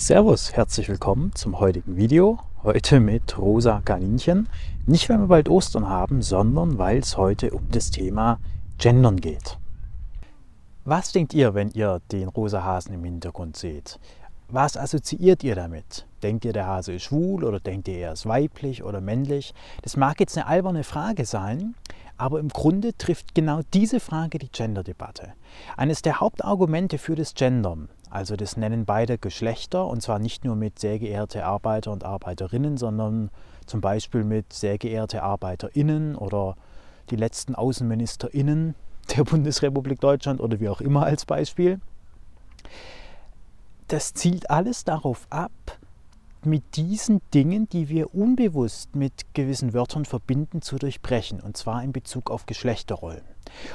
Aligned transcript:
Servus, 0.00 0.52
herzlich 0.52 0.88
willkommen 0.88 1.34
zum 1.34 1.58
heutigen 1.58 1.96
Video. 1.96 2.38
Heute 2.62 3.00
mit 3.00 3.36
rosa 3.36 3.82
Kaninchen. 3.84 4.48
Nicht, 4.86 5.08
weil 5.08 5.18
wir 5.18 5.26
bald 5.26 5.48
Ostern 5.48 5.88
haben, 5.88 6.22
sondern 6.22 6.78
weil 6.78 6.98
es 6.98 7.16
heute 7.16 7.50
um 7.50 7.68
das 7.72 7.90
Thema 7.90 8.38
Gendern 8.78 9.16
geht. 9.16 9.58
Was 10.84 11.10
denkt 11.10 11.34
ihr, 11.34 11.54
wenn 11.54 11.72
ihr 11.72 12.00
den 12.12 12.28
rosa 12.28 12.62
Hasen 12.62 12.94
im 12.94 13.02
Hintergrund 13.02 13.56
seht? 13.56 13.98
Was 14.48 14.76
assoziiert 14.76 15.42
ihr 15.42 15.56
damit? 15.56 16.06
Denkt 16.22 16.44
ihr, 16.44 16.52
der 16.52 16.68
Hase 16.68 16.92
ist 16.92 17.02
schwul 17.02 17.42
oder 17.42 17.58
denkt 17.58 17.88
ihr, 17.88 17.98
er 17.98 18.12
ist 18.12 18.24
weiblich 18.24 18.84
oder 18.84 19.00
männlich? 19.00 19.52
Das 19.82 19.96
mag 19.96 20.20
jetzt 20.20 20.38
eine 20.38 20.46
alberne 20.46 20.84
Frage 20.84 21.26
sein, 21.26 21.74
aber 22.16 22.38
im 22.38 22.50
Grunde 22.50 22.96
trifft 22.96 23.34
genau 23.34 23.62
diese 23.74 23.98
Frage 23.98 24.38
die 24.38 24.50
Gender-Debatte. 24.50 25.32
Eines 25.76 26.02
der 26.02 26.20
Hauptargumente 26.20 26.98
für 26.98 27.16
das 27.16 27.34
Gendern 27.34 27.88
also 28.10 28.36
das 28.36 28.56
nennen 28.56 28.84
beide 28.84 29.18
Geschlechter 29.18 29.86
und 29.86 30.02
zwar 30.02 30.18
nicht 30.18 30.44
nur 30.44 30.56
mit 30.56 30.78
sehr 30.78 30.98
geehrte 30.98 31.44
Arbeiter 31.44 31.92
und 31.92 32.04
Arbeiterinnen, 32.04 32.76
sondern 32.76 33.30
zum 33.66 33.80
Beispiel 33.80 34.24
mit 34.24 34.52
sehr 34.52 34.78
geehrte 34.78 35.22
Arbeiterinnen 35.22 36.16
oder 36.16 36.56
die 37.10 37.16
letzten 37.16 37.54
Außenministerinnen 37.54 38.74
der 39.16 39.24
Bundesrepublik 39.24 40.00
Deutschland 40.00 40.40
oder 40.40 40.60
wie 40.60 40.68
auch 40.68 40.80
immer 40.80 41.04
als 41.04 41.26
Beispiel. 41.26 41.80
Das 43.88 44.12
zielt 44.12 44.50
alles 44.50 44.84
darauf 44.84 45.26
ab, 45.30 45.52
mit 46.46 46.76
diesen 46.76 47.20
Dingen, 47.34 47.68
die 47.68 47.88
wir 47.88 48.14
unbewusst 48.14 48.94
mit 48.94 49.34
gewissen 49.34 49.72
Wörtern 49.74 50.04
verbinden, 50.04 50.62
zu 50.62 50.76
durchbrechen, 50.76 51.40
und 51.40 51.56
zwar 51.56 51.82
in 51.82 51.92
Bezug 51.92 52.30
auf 52.30 52.46
Geschlechterrollen. 52.46 53.24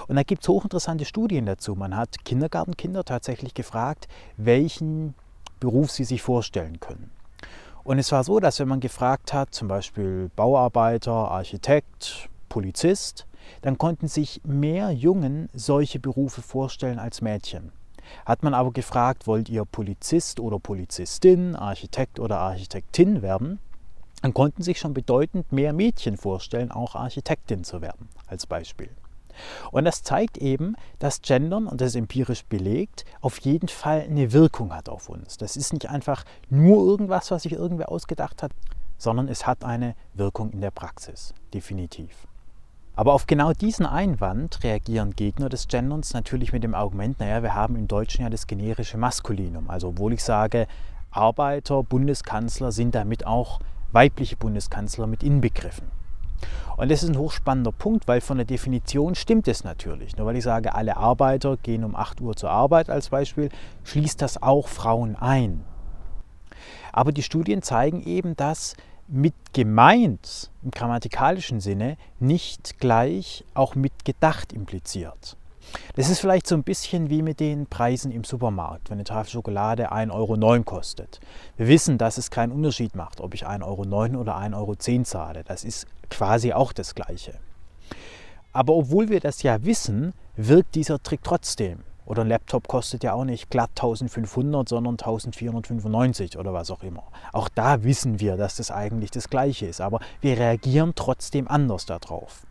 Und 0.07 0.15
da 0.15 0.23
gibt 0.23 0.43
es 0.43 0.49
hochinteressante 0.49 1.05
Studien 1.05 1.45
dazu. 1.45 1.75
Man 1.75 1.95
hat 1.95 2.23
Kindergartenkinder 2.25 3.03
tatsächlich 3.03 3.53
gefragt, 3.53 4.07
welchen 4.37 5.15
Beruf 5.59 5.91
sie 5.91 6.03
sich 6.03 6.21
vorstellen 6.21 6.79
können. 6.79 7.11
Und 7.83 7.99
es 7.99 8.11
war 8.11 8.23
so, 8.23 8.39
dass 8.39 8.59
wenn 8.59 8.67
man 8.67 8.79
gefragt 8.79 9.33
hat, 9.33 9.53
zum 9.53 9.67
Beispiel 9.67 10.29
Bauarbeiter, 10.35 11.11
Architekt, 11.11 12.29
Polizist, 12.47 13.25
dann 13.61 13.77
konnten 13.77 14.07
sich 14.07 14.41
mehr 14.45 14.91
Jungen 14.91 15.49
solche 15.53 15.99
Berufe 15.99 16.41
vorstellen 16.41 16.99
als 16.99 17.21
Mädchen. 17.21 17.71
Hat 18.25 18.43
man 18.43 18.53
aber 18.53 18.71
gefragt, 18.71 19.27
wollt 19.27 19.49
ihr 19.49 19.65
Polizist 19.65 20.39
oder 20.39 20.59
Polizistin, 20.59 21.55
Architekt 21.55 22.19
oder 22.19 22.39
Architektin 22.39 23.21
werden, 23.21 23.59
dann 24.21 24.33
konnten 24.33 24.63
sich 24.63 24.79
schon 24.79 24.93
bedeutend 24.93 25.51
mehr 25.51 25.73
Mädchen 25.73 26.17
vorstellen, 26.17 26.71
auch 26.71 26.95
Architektin 26.95 27.63
zu 27.63 27.81
werden, 27.81 28.07
als 28.27 28.47
Beispiel. 28.47 28.89
Und 29.71 29.85
das 29.85 30.03
zeigt 30.03 30.37
eben, 30.37 30.75
dass 30.99 31.21
Gendern, 31.21 31.67
und 31.67 31.81
das 31.81 31.89
ist 31.89 31.95
empirisch 31.95 32.45
belegt, 32.45 33.05
auf 33.21 33.39
jeden 33.39 33.67
Fall 33.67 34.01
eine 34.01 34.31
Wirkung 34.31 34.73
hat 34.73 34.89
auf 34.89 35.09
uns. 35.09 35.37
Das 35.37 35.57
ist 35.57 35.73
nicht 35.73 35.89
einfach 35.89 36.23
nur 36.49 36.85
irgendwas, 36.85 37.31
was 37.31 37.43
sich 37.43 37.53
irgendwer 37.53 37.91
ausgedacht 37.91 38.43
hat, 38.43 38.51
sondern 38.97 39.27
es 39.27 39.45
hat 39.45 39.63
eine 39.65 39.95
Wirkung 40.13 40.51
in 40.51 40.61
der 40.61 40.71
Praxis, 40.71 41.33
definitiv. 41.53 42.27
Aber 42.95 43.13
auf 43.13 43.25
genau 43.25 43.53
diesen 43.53 43.87
Einwand 43.87 44.63
reagieren 44.63 45.15
Gegner 45.15 45.49
des 45.49 45.67
Genderns 45.67 46.13
natürlich 46.13 46.53
mit 46.53 46.63
dem 46.63 46.75
Argument, 46.75 47.19
naja, 47.19 47.41
wir 47.41 47.55
haben 47.55 47.75
im 47.75 47.87
Deutschen 47.87 48.21
ja 48.21 48.29
das 48.29 48.45
generische 48.45 48.97
Maskulinum. 48.97 49.69
Also 49.69 49.89
obwohl 49.89 50.13
ich 50.13 50.23
sage, 50.23 50.67
Arbeiter, 51.09 51.81
Bundeskanzler 51.81 52.71
sind 52.71 52.93
damit 52.93 53.25
auch 53.25 53.59
weibliche 53.91 54.35
Bundeskanzler 54.35 55.07
mit 55.07 55.23
inbegriffen. 55.23 55.87
Und 56.77 56.91
das 56.91 57.03
ist 57.03 57.09
ein 57.09 57.17
hochspannender 57.17 57.71
Punkt, 57.71 58.07
weil 58.07 58.21
von 58.21 58.37
der 58.37 58.45
Definition 58.45 59.15
stimmt 59.15 59.47
es 59.47 59.63
natürlich. 59.63 60.17
Nur 60.17 60.27
weil 60.27 60.35
ich 60.35 60.43
sage, 60.43 60.75
alle 60.75 60.97
Arbeiter 60.97 61.57
gehen 61.57 61.83
um 61.83 61.95
8 61.95 62.21
Uhr 62.21 62.35
zur 62.35 62.51
Arbeit 62.51 62.89
als 62.89 63.09
Beispiel, 63.09 63.49
schließt 63.83 64.21
das 64.21 64.41
auch 64.41 64.67
Frauen 64.67 65.15
ein. 65.15 65.63
Aber 66.91 67.11
die 67.11 67.23
Studien 67.23 67.63
zeigen 67.63 68.03
eben, 68.03 68.35
dass 68.35 68.75
mit 69.07 69.33
gemeint 69.53 70.49
im 70.63 70.71
grammatikalischen 70.71 71.59
Sinne 71.59 71.97
nicht 72.19 72.79
gleich 72.79 73.43
auch 73.53 73.75
mit 73.75 74.05
gedacht 74.05 74.53
impliziert. 74.53 75.37
Das 75.95 76.09
ist 76.09 76.19
vielleicht 76.19 76.47
so 76.47 76.55
ein 76.55 76.63
bisschen 76.63 77.09
wie 77.09 77.21
mit 77.21 77.39
den 77.39 77.67
Preisen 77.67 78.11
im 78.11 78.23
Supermarkt, 78.23 78.89
wenn 78.89 78.97
eine 78.97 79.05
Tafel 79.05 79.31
Schokolade 79.31 79.91
1,09 79.91 80.11
Euro 80.11 80.63
kostet. 80.63 81.19
Wir 81.57 81.67
wissen, 81.67 81.97
dass 81.97 82.17
es 82.17 82.31
keinen 82.31 82.51
Unterschied 82.51 82.95
macht, 82.95 83.21
ob 83.21 83.33
ich 83.33 83.47
1,09 83.47 83.63
Euro 83.63 84.21
oder 84.21 84.37
1,10 84.37 84.57
Euro 84.57 84.75
zahle. 85.03 85.43
Das 85.43 85.63
ist 85.63 85.87
quasi 86.09 86.53
auch 86.53 86.73
das 86.73 86.95
Gleiche. 86.95 87.35
Aber 88.51 88.73
obwohl 88.75 89.09
wir 89.09 89.19
das 89.19 89.41
ja 89.41 89.63
wissen, 89.63 90.13
wirkt 90.35 90.75
dieser 90.75 91.01
Trick 91.01 91.21
trotzdem. 91.23 91.79
Oder 92.05 92.23
ein 92.23 92.27
Laptop 92.27 92.67
kostet 92.67 93.03
ja 93.03 93.13
auch 93.13 93.25
nicht 93.25 93.49
glatt 93.49 93.71
1500, 93.75 94.67
sondern 94.67 94.93
1495 94.93 96.37
oder 96.37 96.53
was 96.53 96.69
auch 96.71 96.83
immer. 96.83 97.03
Auch 97.31 97.49
da 97.49 97.83
wissen 97.83 98.19
wir, 98.19 98.37
dass 98.37 98.57
das 98.57 98.71
eigentlich 98.71 99.11
das 99.11 99.29
Gleiche 99.29 99.65
ist, 99.65 99.81
aber 99.81 99.99
wir 100.21 100.37
reagieren 100.37 100.93
trotzdem 100.95 101.47
anders 101.47 101.85
darauf. 101.85 102.45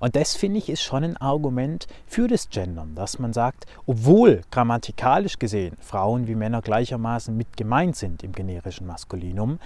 Und 0.00 0.16
das 0.16 0.34
finde 0.34 0.58
ich 0.58 0.68
ist 0.68 0.82
schon 0.82 1.04
ein 1.04 1.16
Argument 1.16 1.86
für 2.06 2.26
das 2.26 2.50
Gendern, 2.50 2.94
dass 2.94 3.18
man 3.18 3.32
sagt, 3.32 3.66
obwohl 3.86 4.42
grammatikalisch 4.50 5.38
gesehen 5.38 5.76
Frauen 5.80 6.26
wie 6.26 6.34
Männer 6.34 6.60
gleichermaßen 6.62 7.36
mit 7.36 7.56
gemeint 7.56 7.96
sind 7.96 8.22
im 8.22 8.32
generischen 8.32 8.86
Maskulinum, 8.86 9.58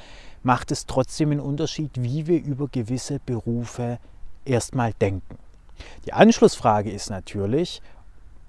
macht 0.42 0.70
es 0.72 0.86
trotzdem 0.86 1.30
einen 1.30 1.40
Unterschied, 1.40 1.90
wie 1.94 2.26
wir 2.26 2.42
über 2.42 2.68
gewisse 2.68 3.18
Berufe 3.18 3.98
erstmal 4.44 4.92
denken. 4.92 5.38
Die 6.04 6.12
Anschlussfrage 6.12 6.90
ist 6.90 7.10
natürlich, 7.10 7.80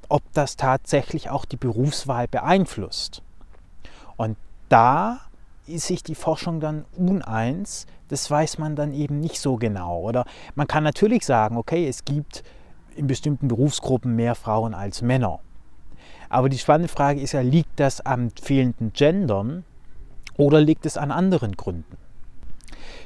ob 0.10 0.24
das 0.34 0.56
tatsächlich 0.56 1.30
auch 1.30 1.46
die 1.46 1.58
Berufswahl 1.58 2.28
beeinflusst. 2.28 3.22
Und 4.18 4.38
da 4.70 5.20
ist 5.68 5.88
sich 5.88 6.04
die 6.04 6.16
Forschung 6.16 6.60
dann 6.60 6.86
uneins, 6.96 7.88
das 8.10 8.30
weiß 8.30 8.60
man 8.60 8.76
dann 8.76 8.94
eben 8.94 9.20
nicht 9.20 9.40
so 9.40 9.56
genau. 9.56 10.00
Oder 10.02 10.26
man 10.54 10.68
kann 10.68 10.84
natürlich 10.84 11.26
sagen, 11.26 11.58
okay, 11.58 11.88
es 11.88 12.06
gibt 12.06 12.44
in 12.96 13.08
bestimmten 13.08 13.48
Berufsgruppen 13.48 14.16
mehr 14.16 14.36
Frauen 14.36 14.74
als 14.74 15.02
Männer. 15.02 15.40
Aber 16.30 16.50
die 16.50 16.58
spannende 16.58 16.88
Frage 16.88 17.22
ist 17.22 17.34
ja, 17.34 17.42
liegt 17.42 17.80
das 17.80 18.02
am 18.02 18.32
fehlenden 18.32 18.94
Gendern 18.94 19.64
oder 20.38 20.62
liegt 20.62 20.86
es 20.86 20.98
an 20.98 21.12
anderen 21.12 21.54
Gründen? 21.54 21.98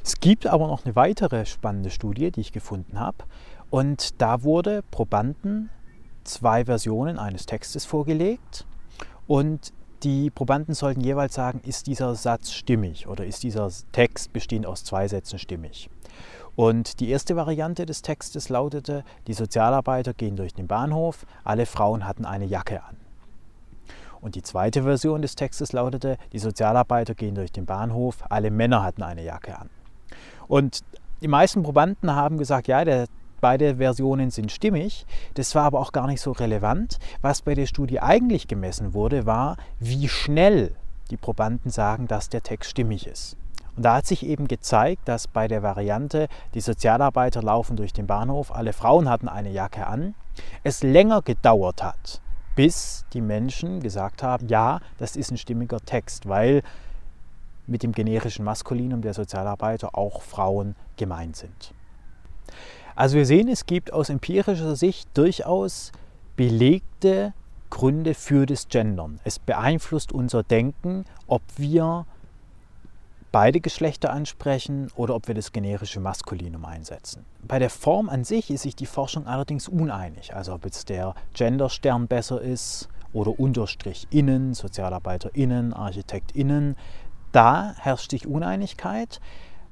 Es 0.04 0.20
gibt 0.20 0.48
aber 0.48 0.68
noch 0.68 0.86
eine 0.86 0.96
weitere 0.96 1.46
spannende 1.46 1.90
Studie, 1.90 2.32
die 2.32 2.42
ich 2.42 2.52
gefunden 2.52 3.00
habe. 3.00 3.18
Und 3.70 4.22
da 4.22 4.44
wurde 4.44 4.84
Probanden 4.90 5.70
zwei 6.30 6.66
Versionen 6.66 7.18
eines 7.18 7.46
Textes 7.46 7.86
vorgelegt 7.86 8.66
und 9.28 9.74
die 10.04 10.30
Probanden 10.30 10.74
sollten 10.74 11.02
jeweils 11.02 11.34
sagen, 11.34 11.60
ist 11.66 11.88
dieser 11.88 12.16
Satz 12.16 12.52
stimmig 12.52 13.08
oder 13.08 13.26
ist 13.26 13.44
dieser 13.44 13.70
Text 13.92 14.32
bestehend 14.32 14.66
aus 14.66 14.86
zwei 14.86 15.08
Sätzen 15.08 15.40
stimmig. 15.40 15.90
Und 16.56 17.00
die 17.00 17.10
erste 17.10 17.36
Variante 17.36 17.86
des 17.86 18.02
Textes 18.02 18.50
lautete, 18.50 19.04
die 19.28 19.34
Sozialarbeiter 19.34 20.14
gehen 20.14 20.36
durch 20.36 20.54
den 20.54 20.68
Bahnhof, 20.68 21.26
alle 21.44 21.66
Frauen 21.66 22.06
hatten 22.06 22.26
eine 22.26 22.46
Jacke 22.46 22.84
an. 22.84 22.98
Und 24.22 24.36
die 24.36 24.42
zweite 24.42 24.84
Version 24.84 25.22
des 25.22 25.36
Textes 25.36 25.72
lautete, 25.72 26.18
die 26.34 26.40
Sozialarbeiter 26.40 27.16
gehen 27.16 27.36
durch 27.36 27.52
den 27.52 27.66
Bahnhof, 27.66 28.24
alle 28.30 28.52
Männer 28.52 28.84
hatten 28.84 29.04
eine 29.04 29.24
Jacke 29.24 29.58
an. 29.58 29.70
Und 30.48 30.82
die 31.22 31.28
meisten 31.28 31.64
Probanden 31.64 32.16
haben 32.16 32.38
gesagt, 32.38 32.68
ja, 32.68 32.84
der 32.84 33.06
Beide 33.42 33.78
Versionen 33.78 34.32
sind 34.32 34.52
stimmig. 34.52 35.06
Das 35.34 35.56
war 35.56 35.64
aber 35.64 35.80
auch 35.80 35.92
gar 35.92 36.08
nicht 36.08 36.22
so 36.22 36.32
relevant. 36.32 37.00
Was 37.22 37.42
bei 37.42 37.56
der 37.56 37.66
Studie 37.66 38.00
eigentlich 38.00 38.48
gemessen 38.48 38.94
wurde, 38.94 39.26
war, 39.26 39.58
wie 39.80 40.08
schnell 40.10 40.76
die 41.12 41.18
Probanden 41.18 41.72
sagen, 41.72 42.08
dass 42.08 42.30
der 42.30 42.44
Text 42.44 42.72
stimmig 42.72 43.08
ist. 43.08 43.36
Und 43.76 43.84
da 43.84 43.96
hat 43.96 44.06
sich 44.06 44.26
eben 44.26 44.48
gezeigt, 44.48 45.08
dass 45.08 45.28
bei 45.28 45.48
der 45.48 45.64
Variante, 45.64 46.28
die 46.54 46.62
Sozialarbeiter 46.62 47.42
laufen 47.42 47.78
durch 47.78 47.94
den 47.94 48.08
Bahnhof, 48.08 48.54
alle 48.54 48.74
Frauen 48.74 49.10
hatten 49.10 49.30
eine 49.30 49.52
Jacke 49.52 49.88
an, 49.88 50.16
es 50.64 50.84
länger 50.84 51.22
gedauert 51.22 51.82
hat, 51.82 52.22
bis 52.56 53.06
die 53.14 53.22
Menschen 53.22 53.80
gesagt 53.80 54.22
haben, 54.22 54.50
ja, 54.50 54.82
das 54.98 55.16
ist 55.16 55.32
ein 55.32 55.38
stimmiger 55.38 55.80
Text, 55.80 56.28
weil 56.28 56.62
mit 57.68 57.84
dem 57.84 57.94
generischen 57.94 58.44
Maskulinum 58.44 59.02
der 59.02 59.14
Sozialarbeiter 59.14 59.98
auch 59.98 60.24
Frauen 60.24 60.76
gemeint 60.98 61.38
sind. 61.38 61.74
Also 63.00 63.16
wir 63.16 63.26
sehen, 63.26 63.48
es 63.48 63.66
gibt 63.66 63.94
aus 63.94 64.10
empirischer 64.10 64.76
Sicht 64.76 65.08
durchaus 65.14 65.94
belegte 66.36 67.34
Gründe 67.70 68.14
für 68.14 68.46
das 68.46 68.68
Gendern. 68.68 69.22
Es 69.24 69.40
beeinflusst 69.40 70.12
unser 70.12 70.44
Denken, 70.44 71.06
ob 71.26 71.42
wir 71.56 72.06
beide 73.32 73.62
Geschlechter 73.62 74.12
ansprechen 74.12 74.92
oder 74.98 75.16
ob 75.16 75.30
wir 75.30 75.36
das 75.36 75.54
generische 75.54 76.02
Maskulinum 76.02 76.66
einsetzen. 76.66 77.26
Bei 77.48 77.58
der 77.58 77.70
Form 77.70 78.10
an 78.10 78.26
sich 78.26 78.52
ist 78.52 78.64
sich 78.64 78.76
die 78.76 78.86
Forschung 78.86 79.28
allerdings 79.28 79.70
uneinig, 79.70 80.36
also 80.36 80.54
ob 80.54 80.66
jetzt 80.66 80.90
der 80.90 81.16
Genderstern 81.34 82.08
besser 82.08 82.42
ist 82.42 82.90
oder 83.14 83.40
Unterstrich 83.40 84.08
innen, 84.10 84.54
SozialarbeiterInnen, 84.54 85.72
ArchitektInnen. 85.72 86.76
Da 87.32 87.76
herrscht 87.78 88.12
sich 88.12 88.28
Uneinigkeit. 88.28 89.22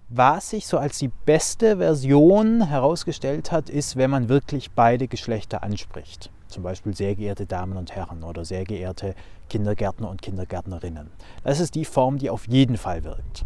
Was 0.10 0.52
sich 0.52 0.68
so 0.68 0.78
als 0.78 1.00
die 1.00 1.10
beste 1.10 1.78
Version 1.78 2.68
herausgestellt 2.68 3.52
hat, 3.52 3.70
ist, 3.70 3.98
wenn 3.98 4.10
man 4.10 4.30
wirklich 4.30 4.72
beide 4.72 5.10
Geschlechter 5.10 5.64
anspricht. 5.64 6.32
Zum 6.48 6.64
Beispiel 6.64 6.96
sehr 6.96 7.14
geehrte 7.14 7.46
Damen 7.46 7.76
und 7.76 7.94
Herren 7.94 8.24
oder 8.24 8.46
sehr 8.46 8.64
geehrte 8.64 9.16
Kindergärtner 9.50 10.10
und 10.10 10.22
Kindergärtnerinnen. 10.22 11.12
Das 11.44 11.60
ist 11.60 11.76
die 11.76 11.84
Form, 11.84 12.20
die 12.20 12.30
auf 12.30 12.48
jeden 12.48 12.78
Fall 12.78 13.04
wirkt. 13.04 13.46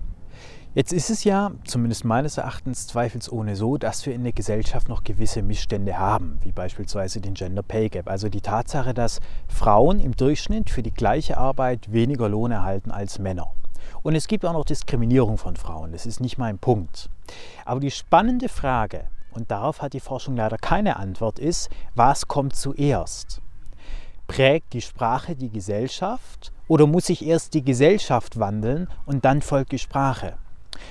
Jetzt 0.76 0.94
ist 0.94 1.10
es 1.10 1.24
ja, 1.24 1.52
zumindest 1.66 2.06
meines 2.06 2.38
Erachtens, 2.38 2.86
zweifelsohne 2.86 3.56
so, 3.56 3.78
dass 3.78 4.06
wir 4.06 4.14
in 4.14 4.24
der 4.24 4.32
Gesellschaft 4.32 4.88
noch 4.88 5.04
gewisse 5.04 5.42
Missstände 5.42 5.98
haben, 5.98 6.40
wie 6.44 6.52
beispielsweise 6.52 7.22
den 7.22 7.34
Gender 7.34 7.64
Pay 7.64 7.90
Gap. 7.90 8.08
Also 8.08 8.30
die 8.30 8.40
Tatsache, 8.40 8.94
dass 8.94 9.20
Frauen 9.48 10.00
im 10.00 10.16
Durchschnitt 10.16 10.70
für 10.70 10.84
die 10.84 10.94
gleiche 10.94 11.40
Arbeit 11.40 11.92
weniger 11.92 12.30
Lohn 12.30 12.52
erhalten 12.52 12.92
als 12.92 13.18
Männer. 13.18 13.52
Und 14.04 14.16
es 14.16 14.28
gibt 14.28 14.46
auch 14.46 14.54
noch 14.54 14.66
Diskriminierung 14.66 15.38
von 15.38 15.56
Frauen, 15.56 15.92
das 15.92 16.06
ist 16.06 16.20
nicht 16.20 16.38
mein 16.38 16.58
Punkt. 16.58 17.10
Aber 17.66 17.80
die 17.80 17.92
spannende 17.92 18.50
Frage, 18.50 19.08
und 19.32 19.52
darauf 19.52 19.82
hat 19.82 19.94
die 19.94 20.00
Forschung 20.00 20.36
leider 20.36 20.58
keine 20.58 20.98
Antwort, 20.98 21.40
ist, 21.40 21.70
was 21.96 22.28
kommt 22.28 22.56
zuerst? 22.56 23.42
Prägt 24.28 24.74
die 24.74 24.82
Sprache 24.82 25.36
die 25.36 25.50
Gesellschaft 25.50 26.52
oder 26.68 26.88
muss 26.88 27.08
sich 27.08 27.26
erst 27.26 27.54
die 27.54 27.64
Gesellschaft 27.64 28.40
wandeln 28.40 28.88
und 29.06 29.24
dann 29.26 29.42
folgt 29.42 29.72
die 29.72 29.80
Sprache? 29.80 30.38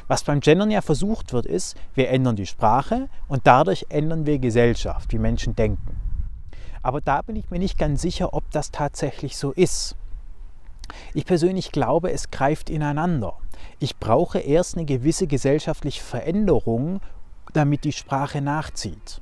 Was 0.07 0.23
beim 0.23 0.41
Gendern 0.41 0.71
ja 0.71 0.83
versucht 0.83 1.33
wird, 1.33 1.47
ist, 1.47 1.77
wir 1.95 2.11
ändern 2.11 2.37
die 2.37 2.47
Sprache 2.47 3.09
und 3.29 3.47
dadurch 3.47 3.87
ändern 3.89 4.27
wir 4.27 4.39
Gesellschaft, 4.39 5.13
wie 5.13 5.19
Menschen 5.19 5.57
denken. 5.57 5.97
Aber 6.83 7.01
da 7.01 7.23
bin 7.23 7.37
ich 7.37 7.51
mir 7.51 7.59
nicht 7.59 7.79
ganz 7.79 8.01
sicher, 8.01 8.33
ob 8.35 8.51
das 8.53 8.71
tatsächlich 8.71 9.37
so 9.37 9.53
ist. 9.53 9.97
Ich 11.15 11.27
persönlich 11.27 11.73
glaube, 11.73 12.13
es 12.13 12.31
greift 12.31 12.71
ineinander. 12.71 13.35
Ich 13.79 13.97
brauche 13.99 14.39
erst 14.39 14.77
eine 14.77 14.87
gewisse 14.87 15.27
gesellschaftliche 15.27 16.03
Veränderung, 16.03 17.01
damit 17.53 17.85
die 17.85 17.93
Sprache 17.93 18.41
nachzieht. 18.41 19.21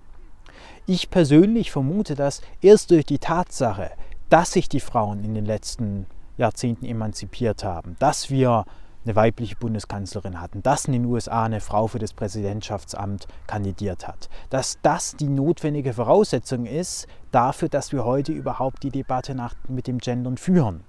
Ich 0.87 1.11
persönlich 1.11 1.71
vermute, 1.71 2.15
dass 2.15 2.41
erst 2.61 2.91
durch 2.91 3.05
die 3.05 3.19
Tatsache, 3.19 3.91
dass 4.29 4.53
sich 4.53 4.69
die 4.69 4.81
Frauen 4.81 5.23
in 5.25 5.35
den 5.35 5.45
letzten 5.45 6.07
Jahrzehnten 6.37 6.85
emanzipiert 6.85 7.65
haben, 7.65 7.97
dass 7.99 8.31
wir 8.31 8.65
eine 9.05 9.17
weibliche 9.17 9.57
Bundeskanzlerin 9.57 10.41
hatten, 10.41 10.63
dass 10.63 10.85
in 10.85 10.93
den 10.93 11.05
USA 11.07 11.45
eine 11.45 11.61
Frau 11.61 11.87
für 11.87 11.99
das 11.99 12.13
Präsidentschaftsamt 12.13 13.27
kandidiert 13.47 14.07
hat, 14.07 14.29
dass 14.51 14.79
das 14.83 15.17
die 15.17 15.29
notwendige 15.29 15.95
Voraussetzung 15.95 16.67
ist 16.67 17.07
dafür, 17.31 17.69
dass 17.69 17.93
wir 17.93 18.05
heute 18.05 18.33
überhaupt 18.33 18.83
die 18.83 18.91
Debatte 18.91 19.35
nach, 19.35 19.55
mit 19.69 19.87
dem 19.87 19.99
Gendern 19.99 20.37
führen. 20.37 20.85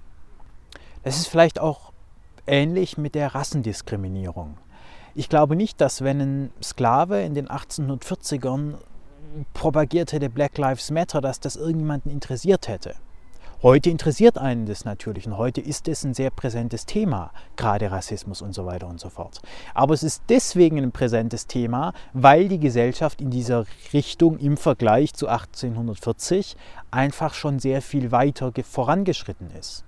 Es 1.02 1.16
ist 1.16 1.28
vielleicht 1.28 1.58
auch 1.58 1.92
ähnlich 2.46 2.98
mit 2.98 3.14
der 3.14 3.34
Rassendiskriminierung. 3.34 4.58
Ich 5.14 5.30
glaube 5.30 5.56
nicht, 5.56 5.80
dass 5.80 6.04
wenn 6.04 6.20
ein 6.20 6.52
Sklave 6.62 7.22
in 7.22 7.32
den 7.32 7.48
1840ern 7.48 8.74
propagiert 9.54 10.12
hätte 10.12 10.28
Black 10.28 10.58
Lives 10.58 10.90
Matter, 10.90 11.22
dass 11.22 11.40
das 11.40 11.56
irgendjemanden 11.56 12.10
interessiert 12.10 12.68
hätte. 12.68 12.96
Heute 13.62 13.88
interessiert 13.88 14.36
einen 14.36 14.66
das 14.66 14.84
natürlich 14.84 15.26
und 15.26 15.38
heute 15.38 15.62
ist 15.62 15.88
es 15.88 16.04
ein 16.04 16.12
sehr 16.12 16.30
präsentes 16.30 16.84
Thema, 16.84 17.30
gerade 17.56 17.90
Rassismus 17.90 18.42
und 18.42 18.54
so 18.54 18.66
weiter 18.66 18.86
und 18.86 19.00
so 19.00 19.08
fort. 19.08 19.40
Aber 19.72 19.94
es 19.94 20.02
ist 20.02 20.24
deswegen 20.28 20.78
ein 20.78 20.92
präsentes 20.92 21.46
Thema, 21.46 21.94
weil 22.12 22.48
die 22.48 22.60
Gesellschaft 22.60 23.22
in 23.22 23.30
dieser 23.30 23.64
Richtung 23.94 24.38
im 24.38 24.58
Vergleich 24.58 25.14
zu 25.14 25.28
1840 25.28 26.56
einfach 26.90 27.32
schon 27.32 27.58
sehr 27.58 27.80
viel 27.80 28.12
weiter 28.12 28.52
vorangeschritten 28.62 29.50
ist. 29.50 29.84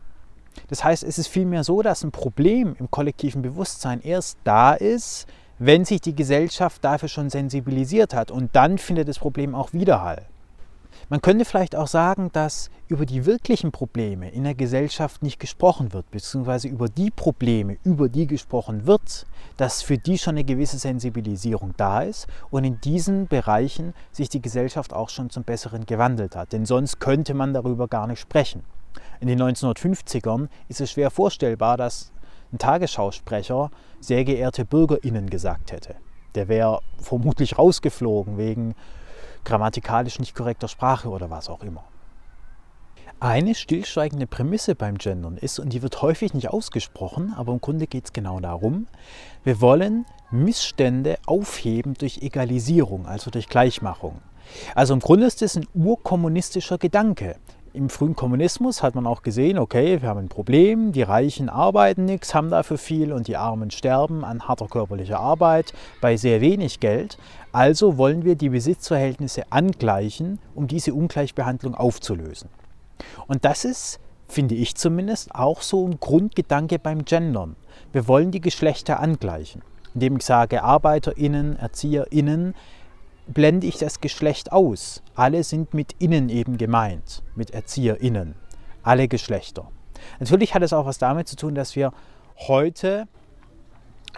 Das 0.68 0.84
heißt, 0.84 1.04
es 1.04 1.18
ist 1.18 1.28
vielmehr 1.28 1.64
so, 1.64 1.82
dass 1.82 2.04
ein 2.04 2.12
Problem 2.12 2.76
im 2.78 2.90
kollektiven 2.90 3.42
Bewusstsein 3.42 4.00
erst 4.00 4.38
da 4.44 4.74
ist, 4.74 5.26
wenn 5.58 5.84
sich 5.84 6.00
die 6.00 6.16
Gesellschaft 6.16 6.84
dafür 6.84 7.08
schon 7.08 7.30
sensibilisiert 7.30 8.14
hat 8.14 8.30
und 8.30 8.54
dann 8.54 8.78
findet 8.78 9.08
das 9.08 9.18
Problem 9.18 9.54
auch 9.54 9.72
Widerhall. 9.72 10.26
Man 11.08 11.20
könnte 11.20 11.44
vielleicht 11.44 11.76
auch 11.76 11.88
sagen, 11.88 12.30
dass 12.32 12.70
über 12.88 13.06
die 13.06 13.26
wirklichen 13.26 13.72
Probleme 13.72 14.30
in 14.30 14.44
der 14.44 14.54
Gesellschaft 14.54 15.22
nicht 15.22 15.38
gesprochen 15.38 15.92
wird, 15.92 16.10
beziehungsweise 16.10 16.68
über 16.68 16.88
die 16.88 17.10
Probleme, 17.10 17.76
über 17.84 18.08
die 18.08 18.26
gesprochen 18.26 18.86
wird, 18.86 19.26
dass 19.56 19.82
für 19.82 19.98
die 19.98 20.18
schon 20.18 20.36
eine 20.36 20.44
gewisse 20.44 20.78
Sensibilisierung 20.78 21.74
da 21.76 22.02
ist 22.02 22.26
und 22.50 22.64
in 22.64 22.80
diesen 22.80 23.26
Bereichen 23.26 23.94
sich 24.10 24.28
die 24.28 24.42
Gesellschaft 24.42 24.92
auch 24.92 25.08
schon 25.08 25.30
zum 25.30 25.44
Besseren 25.44 25.86
gewandelt 25.86 26.36
hat. 26.36 26.52
Denn 26.52 26.66
sonst 26.66 27.00
könnte 27.00 27.34
man 27.34 27.52
darüber 27.52 27.88
gar 27.88 28.06
nicht 28.06 28.20
sprechen. 28.20 28.62
In 29.20 29.28
den 29.28 29.40
1950ern 29.40 30.48
ist 30.68 30.80
es 30.80 30.90
schwer 30.90 31.10
vorstellbar, 31.10 31.76
dass 31.76 32.12
ein 32.52 32.58
Tagesschausprecher 32.58 33.70
sehr 34.00 34.24
geehrte 34.24 34.64
Bürgerinnen 34.64 35.30
gesagt 35.30 35.72
hätte. 35.72 35.96
Der 36.34 36.48
wäre 36.48 36.80
vermutlich 36.98 37.58
rausgeflogen 37.58 38.38
wegen 38.38 38.74
grammatikalisch 39.44 40.18
nicht 40.18 40.34
korrekter 40.34 40.68
Sprache 40.68 41.08
oder 41.08 41.30
was 41.30 41.48
auch 41.48 41.62
immer. 41.62 41.84
Eine 43.20 43.54
stillschweigende 43.54 44.26
Prämisse 44.26 44.74
beim 44.74 44.98
Gendern 44.98 45.36
ist, 45.36 45.60
und 45.60 45.72
die 45.72 45.82
wird 45.82 46.02
häufig 46.02 46.34
nicht 46.34 46.48
ausgesprochen, 46.50 47.32
aber 47.36 47.52
im 47.52 47.60
Grunde 47.60 47.86
geht 47.86 48.06
es 48.06 48.12
genau 48.12 48.40
darum, 48.40 48.88
wir 49.44 49.60
wollen 49.60 50.06
Missstände 50.32 51.18
aufheben 51.26 51.94
durch 51.94 52.18
Egalisierung, 52.22 53.06
also 53.06 53.30
durch 53.30 53.48
Gleichmachung. 53.48 54.20
Also 54.74 54.94
im 54.94 54.98
Grunde 55.00 55.26
ist 55.26 55.40
es 55.40 55.56
ein 55.56 55.68
urkommunistischer 55.72 56.78
Gedanke. 56.78 57.36
Im 57.74 57.88
frühen 57.88 58.14
Kommunismus 58.14 58.82
hat 58.82 58.94
man 58.94 59.06
auch 59.06 59.22
gesehen, 59.22 59.58
okay, 59.58 60.02
wir 60.02 60.08
haben 60.10 60.20
ein 60.20 60.28
Problem, 60.28 60.92
die 60.92 61.00
Reichen 61.00 61.48
arbeiten 61.48 62.04
nichts, 62.04 62.34
haben 62.34 62.50
dafür 62.50 62.76
viel 62.76 63.14
und 63.14 63.28
die 63.28 63.38
Armen 63.38 63.70
sterben 63.70 64.26
an 64.26 64.46
harter 64.46 64.66
körperlicher 64.66 65.18
Arbeit 65.18 65.72
bei 66.02 66.18
sehr 66.18 66.42
wenig 66.42 66.80
Geld. 66.80 67.16
Also 67.50 67.96
wollen 67.96 68.26
wir 68.26 68.34
die 68.34 68.50
Besitzverhältnisse 68.50 69.50
angleichen, 69.50 70.38
um 70.54 70.66
diese 70.66 70.92
Ungleichbehandlung 70.92 71.74
aufzulösen. 71.74 72.50
Und 73.26 73.46
das 73.46 73.64
ist, 73.64 74.00
finde 74.28 74.54
ich 74.54 74.74
zumindest, 74.74 75.34
auch 75.34 75.62
so 75.62 75.88
ein 75.88 75.98
Grundgedanke 75.98 76.78
beim 76.78 77.06
Gendern. 77.06 77.56
Wir 77.90 78.06
wollen 78.06 78.32
die 78.32 78.42
Geschlechter 78.42 79.00
angleichen. 79.00 79.62
Indem 79.94 80.18
ich 80.18 80.26
sage 80.26 80.62
ArbeiterInnen, 80.62 81.56
ErzieherInnen, 81.56 82.54
blende 83.26 83.66
ich 83.66 83.78
das 83.78 84.00
Geschlecht 84.00 84.52
aus. 84.52 85.02
Alle 85.14 85.44
sind 85.44 85.74
mit 85.74 85.94
innen 85.98 86.28
eben 86.28 86.58
gemeint, 86.58 87.22
mit 87.34 87.50
ErzieherInnen. 87.50 88.34
Alle 88.82 89.08
Geschlechter. 89.08 89.68
Natürlich 90.18 90.54
hat 90.54 90.62
es 90.62 90.72
auch 90.72 90.86
was 90.86 90.98
damit 90.98 91.28
zu 91.28 91.36
tun, 91.36 91.54
dass 91.54 91.76
wir 91.76 91.92
heute, 92.36 93.06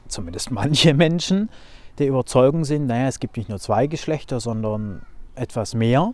zumindest 0.08 0.50
manche 0.50 0.94
Menschen, 0.94 1.50
der 1.98 2.08
Überzeugung 2.08 2.64
sind, 2.64 2.86
naja, 2.86 3.08
es 3.08 3.20
gibt 3.20 3.36
nicht 3.36 3.48
nur 3.48 3.58
zwei 3.58 3.86
Geschlechter, 3.86 4.40
sondern 4.40 5.02
etwas 5.34 5.74
mehr. 5.74 6.12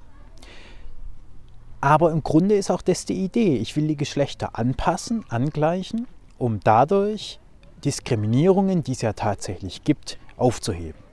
Aber 1.81 2.13
im 2.13 2.23
Grunde 2.23 2.57
ist 2.57 2.71
auch 2.71 2.83
das 2.83 3.07
die 3.07 3.25
Idee. 3.25 3.57
Ich 3.57 3.77
will 3.77 3.87
die 3.87 3.97
Geschlechter 3.97 4.59
anpassen, 4.59 5.25
angleichen, 5.31 6.07
um 6.37 6.61
dadurch 6.61 7.41
Diskriminierungen, 7.85 8.83
die 8.83 8.93
es 8.93 9.01
ja 9.01 9.15
tatsächlich 9.15 9.85
gibt, 9.85 10.19
aufzuheben. 10.37 11.10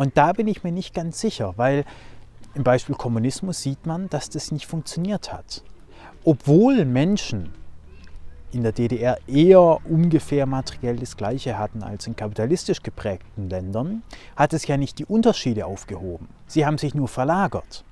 Und 0.00 0.16
da 0.16 0.32
bin 0.32 0.48
ich 0.48 0.64
mir 0.64 0.72
nicht 0.72 0.94
ganz 0.94 1.20
sicher, 1.20 1.52
weil 1.58 1.84
im 2.54 2.64
Beispiel 2.64 2.94
Kommunismus 2.94 3.60
sieht 3.60 3.84
man, 3.84 4.08
dass 4.08 4.30
das 4.30 4.50
nicht 4.50 4.64
funktioniert 4.66 5.30
hat. 5.30 5.62
Obwohl 6.24 6.86
Menschen 6.86 7.50
in 8.50 8.62
der 8.62 8.72
DDR 8.72 9.18
eher 9.28 9.78
ungefähr 9.84 10.46
materiell 10.46 10.96
das 10.96 11.18
Gleiche 11.18 11.58
hatten 11.58 11.82
als 11.82 12.06
in 12.06 12.16
kapitalistisch 12.16 12.82
geprägten 12.82 13.50
Ländern, 13.50 14.02
hat 14.36 14.54
es 14.54 14.66
ja 14.66 14.78
nicht 14.78 14.98
die 14.98 15.04
Unterschiede 15.04 15.66
aufgehoben. 15.66 16.28
Sie 16.46 16.64
haben 16.64 16.78
sich 16.78 16.94
nur 16.94 17.08
verlagert. 17.08 17.84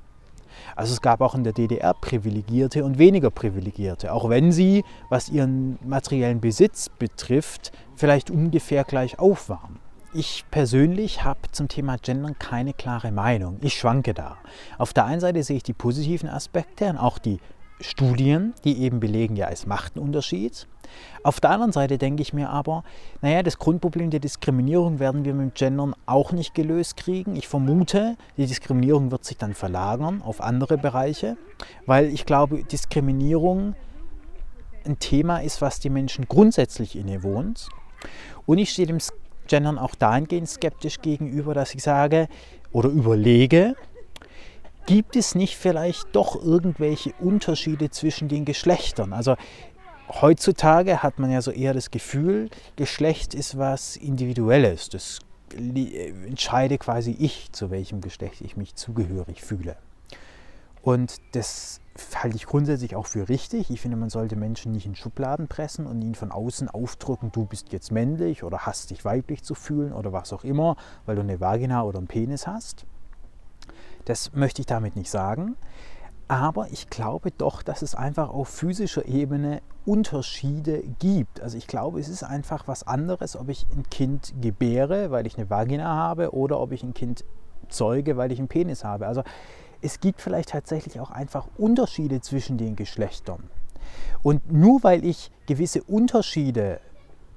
Also 0.77 0.95
es 0.95 1.03
gab 1.03 1.21
auch 1.21 1.35
in 1.35 1.45
der 1.45 1.53
DDR 1.53 1.93
Privilegierte 1.93 2.87
und 2.87 2.97
weniger 2.97 3.31
Privilegierte, 3.31 4.15
auch 4.15 4.31
wenn 4.31 4.51
sie, 4.51 4.83
was 5.11 5.29
ihren 5.29 5.79
materiellen 5.87 6.41
Besitz 6.41 6.89
betrifft, 6.89 7.71
vielleicht 7.97 8.31
ungefähr 8.31 8.85
gleich 8.85 9.19
auf 9.19 9.51
waren. 9.51 9.79
Ich 10.15 10.47
persönlich 10.51 11.23
habe 11.23 11.41
zum 11.53 11.69
Thema 11.69 11.99
Gendern 11.99 12.39
keine 12.39 12.73
klare 12.73 13.13
Meinung. 13.13 13.59
Ich 13.61 13.75
schwanke 13.75 14.15
da. 14.15 14.39
Auf 14.79 14.95
der 14.95 15.05
einen 15.05 15.21
Seite 15.21 15.43
sehe 15.43 15.59
ich 15.59 15.63
die 15.63 15.75
positiven 15.75 16.31
Aspekte 16.31 16.89
und 16.89 16.97
auch 16.97 17.19
die 17.19 17.41
Studien, 17.81 18.55
die 18.65 18.79
eben 18.79 19.01
belegen, 19.01 19.37
ja, 19.37 19.51
es 19.51 19.67
macht 19.67 19.97
einen 19.97 20.07
Unterschied. 20.07 20.67
Auf 21.23 21.41
der 21.41 21.51
anderen 21.51 21.73
Seite 21.73 21.99
denke 21.99 22.23
ich 22.23 22.33
mir 22.33 22.49
aber, 22.49 22.85
naja, 23.21 23.43
das 23.43 23.59
Grundproblem 23.59 24.09
der 24.09 24.21
Diskriminierung 24.21 24.99
werden 24.99 25.27
wir 25.27 25.35
mit 25.35 25.57
Gendern 25.57 25.95
auch 26.07 26.33
nicht 26.33 26.55
gelöst 26.55 26.97
kriegen. 26.97 27.37
Ich 27.37 27.47
vermute, 27.47 28.17
die 28.39 28.47
Diskriminierung 28.47 29.11
wird 29.11 29.27
sich 29.27 29.37
dann 29.37 29.53
verlagern 29.53 30.23
auf 30.23 30.41
andere 30.41 30.79
Bereiche, 30.79 31.37
weil 31.85 32.07
ich 32.07 32.25
glaube, 32.25 32.65
Diskriminierung 32.65 33.75
ein 34.87 34.99
Thema 34.99 35.41
ist, 35.41 35.61
was 35.61 35.81
die 35.81 35.91
Menschen 35.91 36.27
grundsätzlich 36.29 36.97
innewohnt. 36.97 37.69
Und 38.47 38.57
ich 38.57 38.71
stehe 38.71 38.89
dem 38.89 39.01
Gendern 39.49 39.79
auch 39.79 39.95
dahingehend 39.95 40.49
skeptisch 40.49 41.01
gegenüber, 41.01 41.55
dass 41.55 41.75
ich 41.75 41.83
sage 41.83 42.29
oder 42.73 42.89
überlege, 42.89 43.75
gibt 44.87 45.17
es 45.17 45.35
nicht 45.35 45.57
vielleicht 45.57 46.07
doch 46.13 46.43
irgendwelche 46.43 47.13
Unterschiede 47.19 47.91
zwischen 47.91 48.29
den 48.29 48.45
Geschlechtern? 48.45 49.13
Also 49.13 49.37
heutzutage 50.09 51.03
hat 51.03 51.19
man 51.19 51.31
ja 51.31 51.43
so 51.43 51.51
eher 51.51 51.75
das 51.75 51.91
Gefühl, 51.91 52.49
Geschlecht 52.77 53.35
ist 53.35 53.59
was 53.59 53.97
Individuelles. 53.97 54.89
Das 54.89 55.19
entscheide 55.55 56.79
quasi 56.79 57.17
ich, 57.19 57.53
zu 57.53 57.71
welchem 57.71 58.01
Geschlecht 58.01 58.41
ich 58.43 58.57
mich 58.57 58.75
zugehörig 58.75 59.43
fühle. 59.43 59.77
Und 60.89 61.21
das 61.33 61.83
halte 62.15 62.37
ich 62.37 62.47
grundsätzlich 62.47 62.97
auch 62.97 63.05
für 63.05 63.29
richtig. 63.29 63.69
Ich 63.69 63.83
finde, 63.83 63.99
man 63.99 64.09
sollte 64.09 64.37
Menschen 64.37 64.73
nicht 64.73 64.87
in 64.87 64.95
Schubladen 64.95 65.47
pressen 65.47 65.87
und 65.87 66.01
ihnen 66.01 66.15
von 66.15 66.33
außen 66.33 66.71
aufdrücken, 66.71 67.31
du 67.31 67.45
bist 67.45 67.75
jetzt 67.75 67.93
männlich 67.93 68.43
oder 68.43 68.61
hast 68.61 68.89
dich 68.89 69.05
weiblich 69.05 69.43
zu 69.43 69.55
fühlen 69.55 69.93
oder 69.93 70.15
was 70.15 70.33
auch 70.33 70.45
immer, 70.45 70.77
weil 71.05 71.17
du 71.17 71.21
eine 71.21 71.41
Vagina 71.41 71.83
oder 71.83 71.99
einen 71.99 72.07
Penis 72.07 72.47
hast. 72.47 72.87
Das 74.07 74.33
möchte 74.33 74.63
ich 74.63 74.67
damit 74.67 74.97
nicht 74.97 75.11
sagen. 75.11 75.57
Aber 76.27 76.69
ich 76.71 76.89
glaube 76.89 77.33
doch, 77.33 77.63
dass 77.63 77.83
es 77.83 77.95
einfach 77.95 78.31
auf 78.31 78.49
physischer 78.49 79.05
Ebene 79.05 79.61
Unterschiede 79.85 80.83
gibt. 80.99 81.43
Also 81.43 81.59
ich 81.59 81.67
glaube, 81.67 82.01
es 82.01 82.09
ist 82.09 82.23
einfach 82.23 82.67
was 82.67 82.87
anderes, 82.87 83.37
ob 83.37 83.51
ich 83.51 83.67
ein 83.77 83.91
Kind 83.91 84.33
gebäre, 84.41 85.11
weil 85.11 85.27
ich 85.27 85.37
eine 85.37 85.51
Vagina 85.51 85.85
habe, 85.85 86.33
oder 86.33 86.59
ob 86.59 86.73
ich 86.73 86.83
ein 86.83 86.95
Kind 86.95 87.27
zeuge, 87.69 88.17
weil 88.17 88.33
ich 88.33 88.39
einen 88.39 88.49
Penis 88.49 88.85
habe. 88.85 89.07
Also 89.07 89.23
es 89.81 90.01
gibt 90.01 90.21
vielleicht 90.21 90.51
tatsächlich 90.51 91.01
auch 91.01 91.11
einfach 91.11 91.47
Unterschiede 91.57 92.21
zwischen 92.21 92.59
den 92.59 92.77
Geschlechtern. 92.77 93.45
Und 94.23 94.53
nur 94.53 94.83
weil 94.83 95.05
ich 95.05 95.31
gewisse 95.47 95.83
Unterschiede 95.83 96.81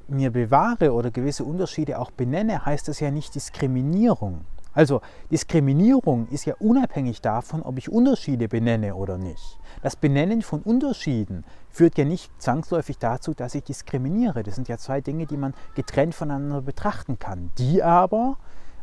mir 0.08 0.32
bewahre 0.32 0.94
oder 0.94 1.12
gewisse 1.12 1.44
Unterschiede 1.44 2.00
auch 2.00 2.12
benenne, 2.12 2.66
heißt 2.66 2.88
das 2.88 3.00
ja 3.00 3.12
nicht 3.12 3.36
Diskriminierung. 3.36 4.46
Also 4.74 5.02
Diskriminierung 5.30 6.28
ist 6.30 6.46
ja 6.46 6.56
unabhängig 6.60 7.22
davon, 7.22 7.62
ob 7.62 7.78
ich 7.78 7.92
Unterschiede 7.92 8.48
benenne 8.48 8.96
oder 8.96 9.18
nicht. 9.18 9.60
Das 9.82 9.98
Benennen 9.98 10.42
von 10.42 10.62
Unterschieden 10.62 11.44
führt 11.70 11.98
ja 11.98 12.06
nicht 12.06 12.32
zwangsläufig 12.42 12.98
dazu, 12.98 13.34
dass 13.34 13.54
ich 13.56 13.64
diskriminiere. 13.64 14.44
Das 14.44 14.56
sind 14.56 14.70
ja 14.70 14.78
zwei 14.78 15.02
Dinge, 15.02 15.26
die 15.26 15.38
man 15.38 15.54
getrennt 15.76 16.16
voneinander 16.16 16.62
betrachten 16.62 17.20
kann, 17.20 17.52
die 17.58 17.84
aber 17.84 18.38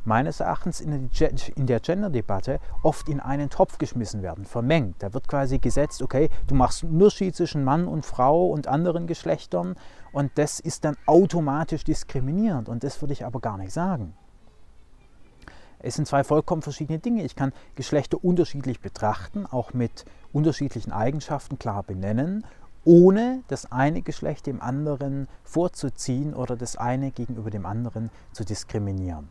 meines 0.08 0.40
Erachtens 0.40 0.80
in 0.80 1.10
der 1.66 1.80
Gender-Debatte 1.80 2.58
oft 2.82 3.08
in 3.08 3.20
einen 3.20 3.50
Topf 3.50 3.78
geschmissen 3.78 4.22
werden, 4.22 4.44
vermengt. 4.44 4.96
Da 5.00 5.14
wird 5.14 5.28
quasi 5.28 5.58
gesetzt, 5.58 6.02
okay, 6.02 6.30
du 6.48 6.56
machst 6.56 6.82
einen 6.82 6.94
Unterschied 6.94 7.36
zwischen 7.36 7.62
Mann 7.62 7.86
und 7.86 8.04
Frau 8.04 8.48
und 8.48 8.66
anderen 8.66 9.06
Geschlechtern 9.06 9.76
und 10.10 10.32
das 10.36 10.58
ist 10.58 10.84
dann 10.84 10.96
automatisch 11.06 11.84
diskriminierend 11.84 12.68
und 12.68 12.82
das 12.82 13.00
würde 13.00 13.12
ich 13.12 13.24
aber 13.24 13.38
gar 13.40 13.58
nicht 13.58 13.72
sagen. 13.72 14.14
Es 15.78 15.94
sind 15.94 16.08
zwei 16.08 16.24
vollkommen 16.24 16.62
verschiedene 16.62 16.98
Dinge. 16.98 17.22
Ich 17.22 17.36
kann 17.36 17.52
Geschlechter 17.76 18.24
unterschiedlich 18.24 18.80
betrachten, 18.80 19.46
auch 19.46 19.74
mit 19.74 20.06
unterschiedlichen 20.32 20.90
Eigenschaften 20.90 21.58
klar 21.58 21.84
benennen, 21.84 22.44
ohne 22.84 23.44
das 23.48 23.70
eine 23.70 24.02
Geschlecht 24.02 24.46
dem 24.46 24.60
anderen 24.60 25.28
vorzuziehen 25.44 26.34
oder 26.34 26.56
das 26.56 26.76
eine 26.76 27.12
gegenüber 27.12 27.50
dem 27.50 27.66
anderen 27.66 28.10
zu 28.32 28.44
diskriminieren. 28.44 29.28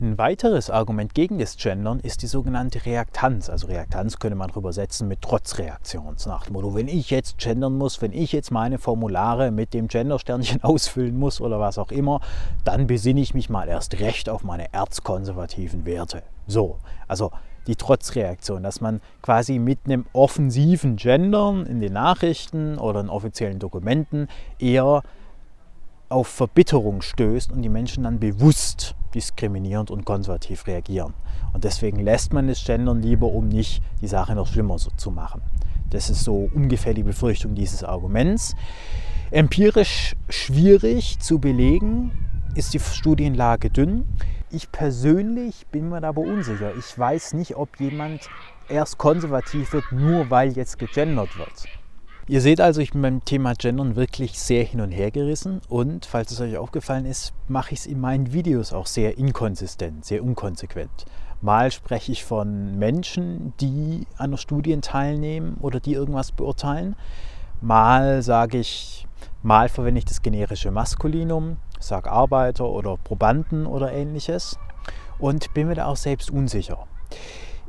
Ein 0.00 0.18
weiteres 0.18 0.70
Argument 0.70 1.14
gegen 1.14 1.38
das 1.38 1.56
Gendern 1.56 2.00
ist 2.00 2.22
die 2.22 2.26
sogenannte 2.26 2.84
Reaktanz. 2.84 3.48
Also 3.48 3.68
Reaktanz 3.68 4.18
könnte 4.18 4.36
man 4.36 4.50
übersetzen 4.50 5.08
mit 5.08 5.22
Trotzreaktion. 5.22 6.16
Nach 6.26 6.44
dem 6.44 6.54
Motto, 6.54 6.74
wenn 6.74 6.88
ich 6.88 7.10
jetzt 7.10 7.38
gendern 7.38 7.76
muss, 7.76 8.02
wenn 8.02 8.12
ich 8.12 8.32
jetzt 8.32 8.50
meine 8.50 8.78
Formulare 8.78 9.50
mit 9.50 9.74
dem 9.74 9.88
Gendersternchen 9.88 10.62
ausfüllen 10.64 11.18
muss 11.18 11.40
oder 11.40 11.60
was 11.60 11.78
auch 11.78 11.90
immer, 11.90 12.20
dann 12.64 12.86
besinne 12.86 13.20
ich 13.20 13.34
mich 13.34 13.50
mal 13.50 13.68
erst 13.68 14.00
recht 14.00 14.28
auf 14.28 14.44
meine 14.44 14.72
erzkonservativen 14.72 15.86
Werte. 15.86 16.22
So, 16.46 16.78
also 17.08 17.30
die 17.66 17.76
Trotzreaktion, 17.76 18.62
dass 18.62 18.80
man 18.80 19.00
quasi 19.20 19.58
mit 19.58 19.80
einem 19.84 20.06
offensiven 20.12 20.96
Gendern 20.96 21.66
in 21.66 21.80
den 21.80 21.92
Nachrichten 21.92 22.78
oder 22.78 23.00
in 23.00 23.08
offiziellen 23.08 23.58
Dokumenten 23.58 24.28
eher 24.58 25.02
auf 26.08 26.28
Verbitterung 26.28 27.02
stößt 27.02 27.52
und 27.52 27.62
die 27.62 27.68
Menschen 27.68 28.04
dann 28.04 28.18
bewusst 28.18 28.94
diskriminierend 29.14 29.90
und 29.90 30.04
konservativ 30.04 30.66
reagieren. 30.66 31.14
Und 31.52 31.64
deswegen 31.64 32.00
lässt 32.00 32.32
man 32.32 32.48
es 32.48 32.64
gendern 32.64 33.02
lieber, 33.02 33.26
um 33.26 33.48
nicht 33.48 33.82
die 34.00 34.06
Sache 34.06 34.34
noch 34.34 34.46
schlimmer 34.46 34.76
zu 34.76 35.10
machen. 35.10 35.42
Das 35.90 36.08
ist 36.08 36.24
so 36.24 36.50
ungefähr 36.54 36.94
die 36.94 37.02
Befürchtung 37.02 37.54
dieses 37.54 37.84
Arguments. 37.84 38.54
Empirisch 39.30 40.16
schwierig 40.28 41.18
zu 41.20 41.38
belegen 41.38 42.12
ist 42.54 42.74
die 42.74 42.80
Studienlage 42.80 43.70
dünn. 43.70 44.04
Ich 44.50 44.70
persönlich 44.70 45.66
bin 45.68 45.88
mir 45.88 46.02
aber 46.04 46.20
unsicher. 46.20 46.74
Ich 46.76 46.98
weiß 46.98 47.34
nicht, 47.34 47.56
ob 47.56 47.80
jemand 47.80 48.28
erst 48.68 48.98
konservativ 48.98 49.72
wird, 49.72 49.90
nur 49.92 50.30
weil 50.30 50.52
jetzt 50.52 50.78
gegendert 50.78 51.36
wird. 51.38 51.66
Ihr 52.28 52.40
seht 52.40 52.60
also, 52.60 52.80
ich 52.80 52.92
bin 52.92 53.02
beim 53.02 53.24
Thema 53.24 53.54
Gendern 53.54 53.96
wirklich 53.96 54.38
sehr 54.38 54.62
hin 54.62 54.80
und 54.80 54.92
her 54.92 55.10
gerissen 55.10 55.60
und 55.68 56.06
falls 56.06 56.30
es 56.30 56.40
euch 56.40 56.56
aufgefallen 56.56 57.04
ist, 57.04 57.32
mache 57.48 57.74
ich 57.74 57.80
es 57.80 57.86
in 57.86 58.00
meinen 58.00 58.32
Videos 58.32 58.72
auch 58.72 58.86
sehr 58.86 59.18
inkonsistent, 59.18 60.04
sehr 60.04 60.22
unkonsequent. 60.22 61.04
Mal 61.40 61.72
spreche 61.72 62.12
ich 62.12 62.24
von 62.24 62.78
Menschen, 62.78 63.54
die 63.60 64.06
an 64.18 64.30
der 64.30 64.38
Studien 64.38 64.82
teilnehmen 64.82 65.56
oder 65.60 65.80
die 65.80 65.94
irgendwas 65.94 66.30
beurteilen. 66.30 66.94
Mal 67.60 68.22
sage 68.22 68.58
ich, 68.58 69.08
mal 69.42 69.68
verwende 69.68 69.98
ich 69.98 70.04
das 70.04 70.22
generische 70.22 70.70
Maskulinum, 70.70 71.56
sage 71.80 72.08
Arbeiter 72.08 72.66
oder 72.66 72.98
Probanden 72.98 73.66
oder 73.66 73.92
ähnliches 73.92 74.60
und 75.18 75.52
bin 75.54 75.66
mir 75.66 75.74
da 75.74 75.86
auch 75.86 75.96
selbst 75.96 76.30
unsicher. 76.30 76.86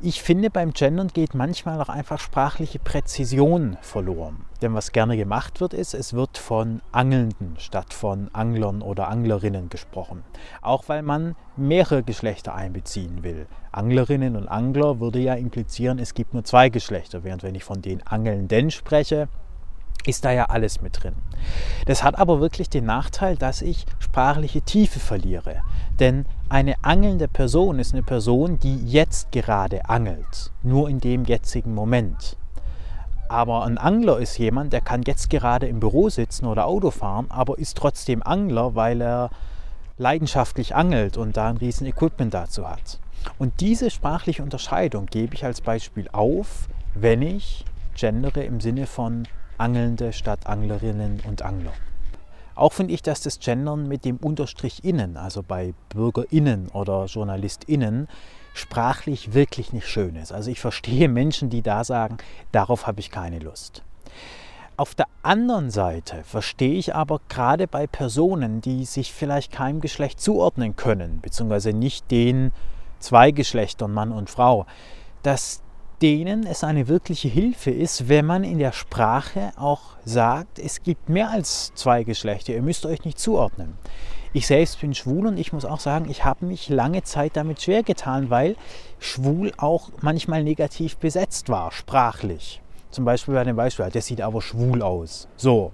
Ich 0.05 0.21
finde, 0.21 0.49
beim 0.49 0.73
Gendern 0.73 1.07
geht 1.07 1.33
manchmal 1.33 1.79
auch 1.81 1.87
einfach 1.87 2.19
sprachliche 2.19 2.77
Präzision 2.77 3.77
verloren. 3.79 4.43
Denn 4.61 4.73
was 4.73 4.91
gerne 4.91 5.15
gemacht 5.15 5.61
wird, 5.61 5.73
ist, 5.73 5.93
es 5.93 6.11
wird 6.11 6.37
von 6.37 6.81
Angelnden 6.91 7.55
statt 7.57 7.93
von 7.93 8.29
Anglern 8.33 8.81
oder 8.81 9.07
Anglerinnen 9.07 9.69
gesprochen. 9.69 10.25
Auch 10.61 10.89
weil 10.89 11.03
man 11.03 11.37
mehrere 11.55 12.03
Geschlechter 12.03 12.53
einbeziehen 12.53 13.23
will. 13.23 13.47
Anglerinnen 13.71 14.35
und 14.35 14.49
Angler 14.49 14.99
würde 14.99 15.19
ja 15.19 15.35
implizieren, 15.35 15.99
es 15.99 16.13
gibt 16.13 16.33
nur 16.33 16.43
zwei 16.43 16.67
Geschlechter, 16.67 17.23
während 17.23 17.41
wenn 17.41 17.55
ich 17.55 17.63
von 17.63 17.81
den 17.81 18.05
Angelnden 18.05 18.71
spreche, 18.71 19.29
ist 20.05 20.25
da 20.25 20.31
ja 20.31 20.47
alles 20.47 20.81
mit 20.81 21.01
drin. 21.01 21.15
Das 21.85 22.03
hat 22.03 22.19
aber 22.19 22.41
wirklich 22.41 22.69
den 22.69 22.83
Nachteil, 22.83 23.37
dass 23.37 23.61
ich 23.61 23.85
sprachliche 23.99 24.61
Tiefe 24.61 24.99
verliere. 24.99 25.61
Denn 25.99 26.25
eine 26.53 26.75
angelnde 26.83 27.27
Person 27.27 27.79
ist 27.79 27.93
eine 27.93 28.03
Person, 28.03 28.59
die 28.59 28.77
jetzt 28.85 29.31
gerade 29.31 29.89
angelt, 29.89 30.51
nur 30.61 30.87
in 30.87 30.99
dem 30.99 31.25
jetzigen 31.25 31.73
Moment. 31.73 32.37
Aber 33.27 33.65
ein 33.65 33.79
Angler 33.79 34.19
ist 34.19 34.37
jemand, 34.37 34.71
der 34.71 34.81
kann 34.81 35.01
jetzt 35.01 35.31
gerade 35.31 35.65
im 35.65 35.79
Büro 35.79 36.09
sitzen 36.09 36.45
oder 36.45 36.67
Auto 36.67 36.91
fahren, 36.91 37.25
aber 37.29 37.57
ist 37.57 37.75
trotzdem 37.75 38.21
Angler, 38.21 38.75
weil 38.75 39.01
er 39.01 39.31
leidenschaftlich 39.97 40.75
angelt 40.75 41.17
und 41.17 41.37
da 41.37 41.49
ein 41.49 41.57
riesen 41.57 41.87
Equipment 41.87 42.35
dazu 42.35 42.69
hat. 42.69 42.99
Und 43.39 43.59
diese 43.59 43.89
sprachliche 43.89 44.43
Unterscheidung 44.43 45.07
gebe 45.07 45.33
ich 45.33 45.45
als 45.45 45.59
Beispiel 45.59 46.07
auf, 46.11 46.69
wenn 46.93 47.23
ich 47.23 47.65
gendere 47.95 48.43
im 48.43 48.61
Sinne 48.61 48.85
von 48.85 49.27
Angelnde 49.57 50.13
statt 50.13 50.45
Anglerinnen 50.45 51.19
und 51.27 51.41
Angler. 51.41 51.73
Auch 52.55 52.73
finde 52.73 52.93
ich, 52.93 53.01
dass 53.01 53.21
das 53.21 53.39
Gendern 53.39 53.87
mit 53.87 54.05
dem 54.05 54.17
Unterstrich 54.17 54.83
innen, 54.83 55.17
also 55.17 55.41
bei 55.43 55.73
BürgerInnen 55.89 56.69
oder 56.69 57.05
JournalistInnen, 57.05 58.07
sprachlich 58.53 59.33
wirklich 59.33 59.73
nicht 59.73 59.87
schön 59.87 60.15
ist. 60.15 60.31
Also 60.31 60.51
ich 60.51 60.59
verstehe 60.59 61.09
Menschen, 61.09 61.49
die 61.49 61.63
da 61.63 61.83
sagen, 61.83 62.17
darauf 62.51 62.85
habe 62.85 62.99
ich 62.99 63.09
keine 63.09 63.39
Lust. 63.39 63.83
Auf 64.77 64.95
der 64.95 65.07
anderen 65.21 65.71
Seite 65.71 66.23
verstehe 66.23 66.73
ich 66.73 66.95
aber 66.95 67.19
gerade 67.29 67.67
bei 67.67 67.87
Personen, 67.87 68.61
die 68.61 68.85
sich 68.85 69.13
vielleicht 69.13 69.51
keinem 69.51 69.81
Geschlecht 69.81 70.19
zuordnen 70.19 70.75
können, 70.75 71.19
beziehungsweise 71.21 71.73
nicht 71.73 72.09
den 72.09 72.51
zwei 72.99 73.31
Geschlechtern 73.31 73.93
Mann 73.93 74.11
und 74.11 74.29
Frau, 74.29 74.65
dass 75.23 75.62
denen 76.03 76.45
es 76.45 76.65
eine 76.65 76.89
wirkliche 76.89 77.29
Hilfe 77.29 77.71
ist, 77.71 78.09
wenn 78.09 78.25
man 78.25 78.43
in 78.43 78.59
der 78.59 78.73
Sprache 78.73 79.53
auch 79.55 79.95
sagt, 80.03 80.59
es 80.59 80.83
gibt 80.83 81.07
mehr 81.07 81.29
als 81.29 81.71
zwei 81.75 82.03
Geschlechter, 82.03 82.51
ihr 82.53 82.61
müsst 82.61 82.85
euch 82.85 83.05
nicht 83.05 83.17
zuordnen. 83.17 83.77
Ich 84.33 84.47
selbst 84.47 84.81
bin 84.81 84.93
schwul 84.93 85.27
und 85.27 85.37
ich 85.37 85.53
muss 85.53 85.63
auch 85.63 85.79
sagen, 85.79 86.09
ich 86.09 86.25
habe 86.25 86.45
mich 86.45 86.67
lange 86.67 87.03
Zeit 87.03 87.37
damit 87.37 87.61
schwer 87.61 87.83
getan, 87.83 88.29
weil 88.29 88.57
schwul 88.99 89.53
auch 89.55 89.91
manchmal 90.01 90.43
negativ 90.43 90.97
besetzt 90.97 91.47
war, 91.47 91.71
sprachlich. 91.71 92.61
Zum 92.91 93.05
Beispiel 93.05 93.35
bei 93.35 93.45
dem 93.45 93.55
Beispiel, 93.55 93.89
der 93.89 94.01
sieht 94.01 94.19
aber 94.19 94.41
schwul 94.41 94.81
aus. 94.81 95.29
So, 95.37 95.71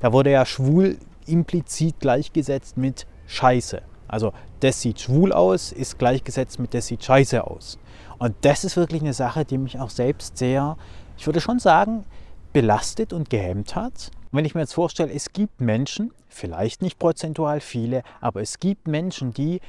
da 0.00 0.10
wurde 0.10 0.30
ja 0.30 0.46
schwul 0.46 0.96
implizit 1.26 2.00
gleichgesetzt 2.00 2.78
mit 2.78 3.06
Scheiße. 3.26 3.82
Also 4.08 4.32
das 4.60 4.80
sieht 4.80 5.02
schwul 5.02 5.34
aus, 5.34 5.70
ist 5.70 5.98
gleichgesetzt 5.98 6.58
mit 6.60 6.72
das 6.72 6.86
sieht 6.86 7.04
scheiße 7.04 7.44
aus. 7.44 7.78
Und 8.18 8.34
das 8.42 8.64
ist 8.64 8.76
wirklich 8.76 9.02
eine 9.02 9.12
Sache, 9.12 9.44
die 9.44 9.58
mich 9.58 9.78
auch 9.78 9.90
selbst 9.90 10.38
sehr, 10.38 10.76
ich 11.18 11.26
würde 11.26 11.40
schon 11.40 11.58
sagen, 11.58 12.04
belastet 12.52 13.12
und 13.12 13.28
gehemmt 13.28 13.74
hat. 13.74 14.10
Wenn 14.32 14.44
ich 14.44 14.54
mir 14.54 14.62
jetzt 14.62 14.74
vorstelle, 14.74 15.12
es 15.12 15.32
gibt 15.32 15.60
Menschen, 15.60 16.12
vielleicht 16.28 16.82
nicht 16.82 16.98
prozentual 16.98 17.60
viele, 17.60 18.02
aber 18.20 18.40
es 18.40 18.58
gibt 18.58 18.88
Menschen, 18.88 19.32
die 19.32 19.60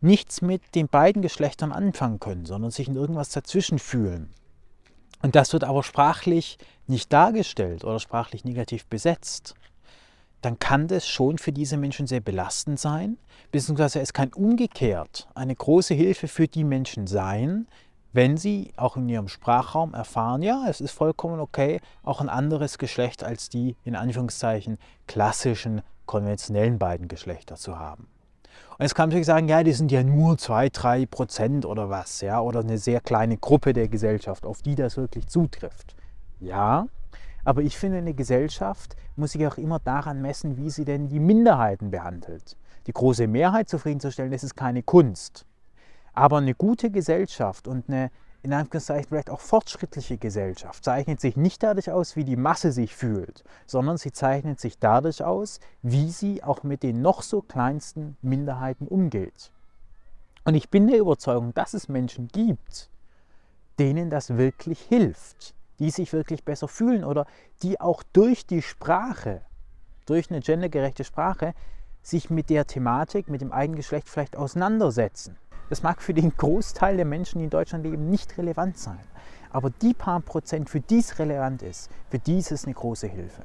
nichts 0.00 0.42
mit 0.42 0.62
den 0.74 0.88
beiden 0.88 1.22
Geschlechtern 1.22 1.72
anfangen 1.72 2.20
können, 2.20 2.44
sondern 2.44 2.70
sich 2.70 2.88
in 2.88 2.96
irgendwas 2.96 3.30
dazwischen 3.30 3.78
fühlen. 3.78 4.30
Und 5.22 5.36
das 5.36 5.52
wird 5.52 5.64
aber 5.64 5.82
sprachlich 5.82 6.58
nicht 6.88 7.12
dargestellt 7.12 7.84
oder 7.84 8.00
sprachlich 8.00 8.44
negativ 8.44 8.86
besetzt 8.86 9.54
dann 10.42 10.58
kann 10.58 10.88
das 10.88 11.06
schon 11.06 11.38
für 11.38 11.52
diese 11.52 11.76
Menschen 11.76 12.06
sehr 12.06 12.20
belastend 12.20 12.78
sein, 12.78 13.16
beziehungsweise 13.50 14.00
es 14.00 14.12
kann 14.12 14.32
umgekehrt 14.32 15.28
eine 15.34 15.54
große 15.54 15.94
Hilfe 15.94 16.28
für 16.28 16.48
die 16.48 16.64
Menschen 16.64 17.06
sein, 17.06 17.66
wenn 18.12 18.36
sie 18.36 18.72
auch 18.76 18.96
in 18.96 19.08
ihrem 19.08 19.28
Sprachraum 19.28 19.94
erfahren, 19.94 20.42
ja, 20.42 20.66
es 20.68 20.80
ist 20.80 20.92
vollkommen 20.92 21.40
okay, 21.40 21.80
auch 22.02 22.20
ein 22.20 22.28
anderes 22.28 22.76
Geschlecht 22.76 23.24
als 23.24 23.48
die 23.48 23.76
in 23.84 23.96
Anführungszeichen 23.96 24.78
klassischen, 25.06 25.80
konventionellen 26.04 26.78
beiden 26.78 27.08
Geschlechter 27.08 27.56
zu 27.56 27.78
haben. 27.78 28.08
Und 28.72 28.82
jetzt 28.82 28.94
kann 28.94 29.04
man 29.04 29.10
natürlich 29.10 29.26
sagen, 29.26 29.48
ja, 29.48 29.62
die 29.62 29.72
sind 29.72 29.92
ja 29.92 30.02
nur 30.02 30.36
2, 30.36 30.68
3 30.70 31.06
Prozent 31.06 31.64
oder 31.64 31.88
was, 31.88 32.20
ja, 32.20 32.40
oder 32.40 32.60
eine 32.60 32.78
sehr 32.78 33.00
kleine 33.00 33.38
Gruppe 33.38 33.72
der 33.72 33.88
Gesellschaft, 33.88 34.44
auf 34.44 34.60
die 34.60 34.74
das 34.74 34.96
wirklich 34.96 35.28
zutrifft. 35.28 35.94
Ja, 36.40 36.86
aber 37.44 37.62
ich 37.62 37.76
finde, 37.76 37.98
eine 37.98 38.14
Gesellschaft 38.14 38.96
muss 39.16 39.32
sich 39.32 39.46
auch 39.46 39.58
immer 39.58 39.78
daran 39.78 40.22
messen, 40.22 40.56
wie 40.56 40.70
sie 40.70 40.84
denn 40.84 41.08
die 41.08 41.20
Minderheiten 41.20 41.90
behandelt. 41.90 42.56
Die 42.86 42.92
große 42.92 43.26
Mehrheit 43.26 43.68
zufriedenzustellen, 43.68 44.30
das 44.30 44.44
ist 44.44 44.56
keine 44.56 44.82
Kunst. 44.82 45.46
Aber 46.14 46.38
eine 46.38 46.54
gute 46.54 46.90
Gesellschaft 46.90 47.68
und 47.68 47.88
eine 47.88 48.10
in 48.42 48.52
Anführungszeichen 48.52 49.08
vielleicht 49.08 49.30
auch 49.30 49.40
fortschrittliche 49.40 50.18
Gesellschaft 50.18 50.84
zeichnet 50.84 51.20
sich 51.20 51.36
nicht 51.36 51.62
dadurch 51.62 51.90
aus, 51.90 52.16
wie 52.16 52.24
die 52.24 52.36
Masse 52.36 52.72
sich 52.72 52.94
fühlt, 52.96 53.44
sondern 53.66 53.98
sie 53.98 54.10
zeichnet 54.10 54.58
sich 54.58 54.78
dadurch 54.78 55.22
aus, 55.22 55.60
wie 55.82 56.10
sie 56.10 56.42
auch 56.42 56.64
mit 56.64 56.82
den 56.82 57.02
noch 57.02 57.22
so 57.22 57.40
kleinsten 57.40 58.16
Minderheiten 58.20 58.88
umgeht. 58.88 59.52
Und 60.44 60.54
ich 60.54 60.70
bin 60.70 60.88
der 60.88 60.98
Überzeugung, 60.98 61.54
dass 61.54 61.72
es 61.72 61.88
Menschen 61.88 62.28
gibt, 62.28 62.90
denen 63.78 64.10
das 64.10 64.36
wirklich 64.36 64.80
hilft, 64.80 65.54
die 65.82 65.90
sich 65.90 66.12
wirklich 66.12 66.44
besser 66.44 66.68
fühlen 66.68 67.02
oder 67.02 67.26
die 67.64 67.80
auch 67.80 68.04
durch 68.12 68.46
die 68.46 68.62
Sprache, 68.62 69.40
durch 70.06 70.30
eine 70.30 70.38
gendergerechte 70.38 71.02
Sprache, 71.02 71.54
sich 72.02 72.30
mit 72.30 72.50
der 72.50 72.68
Thematik, 72.68 73.28
mit 73.28 73.40
dem 73.40 73.50
eigenen 73.50 73.76
Geschlecht 73.76 74.08
vielleicht 74.08 74.36
auseinandersetzen. 74.36 75.36
Das 75.70 75.82
mag 75.82 76.00
für 76.00 76.14
den 76.14 76.36
Großteil 76.36 76.96
der 76.96 77.04
Menschen, 77.04 77.40
die 77.40 77.46
in 77.46 77.50
Deutschland 77.50 77.82
leben, 77.82 78.10
nicht 78.10 78.38
relevant 78.38 78.78
sein. 78.78 79.00
Aber 79.50 79.70
die 79.70 79.92
paar 79.92 80.20
Prozent, 80.20 80.70
für 80.70 80.78
die 80.78 81.00
es 81.00 81.18
relevant 81.18 81.62
ist, 81.62 81.90
für 82.10 82.20
die 82.20 82.38
ist 82.38 82.52
es 82.52 82.64
eine 82.64 82.74
große 82.74 83.08
Hilfe. 83.08 83.42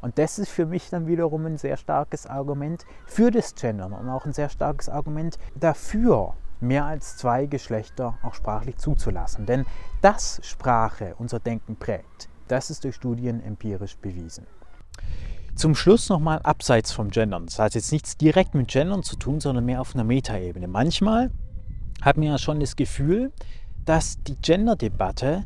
Und 0.00 0.18
das 0.18 0.40
ist 0.40 0.50
für 0.50 0.66
mich 0.66 0.90
dann 0.90 1.06
wiederum 1.06 1.46
ein 1.46 1.56
sehr 1.56 1.76
starkes 1.76 2.26
Argument 2.26 2.84
für 3.06 3.30
das 3.30 3.54
Gendern 3.54 3.92
und 3.92 4.08
auch 4.08 4.26
ein 4.26 4.32
sehr 4.32 4.48
starkes 4.48 4.88
Argument 4.88 5.38
dafür, 5.54 6.34
mehr 6.60 6.84
als 6.84 7.16
zwei 7.16 7.46
Geschlechter 7.46 8.18
auch 8.22 8.34
sprachlich 8.34 8.76
zuzulassen. 8.76 9.46
Denn 9.46 9.64
dass 10.00 10.40
Sprache 10.42 11.14
unser 11.18 11.40
Denken 11.40 11.76
prägt, 11.76 12.28
das 12.48 12.70
ist 12.70 12.84
durch 12.84 12.94
Studien 12.94 13.42
empirisch 13.42 13.96
bewiesen. 13.96 14.46
Zum 15.54 15.74
Schluss 15.74 16.08
nochmal 16.08 16.40
abseits 16.40 16.92
vom 16.92 17.08
Gendern. 17.08 17.46
Das 17.46 17.58
hat 17.58 17.74
jetzt 17.74 17.90
nichts 17.90 18.16
direkt 18.16 18.54
mit 18.54 18.68
Gendern 18.68 19.02
zu 19.02 19.16
tun, 19.16 19.40
sondern 19.40 19.64
mehr 19.64 19.80
auf 19.80 19.94
einer 19.94 20.04
Metaebene. 20.04 20.68
Manchmal 20.68 21.30
hat 22.02 22.18
man 22.18 22.26
ja 22.26 22.38
schon 22.38 22.60
das 22.60 22.76
Gefühl, 22.76 23.32
dass 23.84 24.22
die 24.22 24.36
Gender-Debatte 24.36 25.44